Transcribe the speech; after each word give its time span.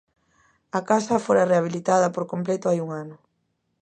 A 0.77 0.79
casa 0.89 1.23
fora 1.25 1.47
rehabilitada 1.51 2.13
por 2.15 2.23
completo 2.31 2.65
hai 2.67 2.79
un 2.85 2.89
ano. 3.03 3.15